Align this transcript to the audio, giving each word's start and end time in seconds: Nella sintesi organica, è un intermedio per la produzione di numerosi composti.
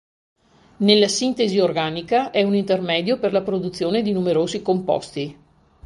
Nella 0.77 1.07
sintesi 1.07 1.59
organica, 1.59 2.31
è 2.31 2.41
un 2.41 2.55
intermedio 2.55 3.19
per 3.19 3.31
la 3.31 3.43
produzione 3.43 4.01
di 4.01 4.11
numerosi 4.13 4.63
composti. 4.63 5.37